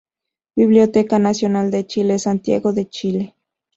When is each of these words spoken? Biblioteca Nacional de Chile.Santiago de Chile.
Biblioteca 0.55 1.19
Nacional 1.19 1.69
de 1.69 1.85
Chile.Santiago 1.85 2.73
de 2.73 2.89
Chile. 2.89 3.35